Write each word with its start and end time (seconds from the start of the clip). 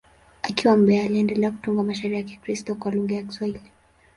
Akiwa 0.43 0.77
Mbeya, 0.77 1.03
aliendelea 1.03 1.51
kutunga 1.51 1.83
mashairi 1.83 2.15
ya 2.15 2.23
Kikristo 2.23 2.75
kwa 2.75 2.91
lugha 2.91 3.15
ya 3.15 3.23
Kiswahili. 3.23 3.71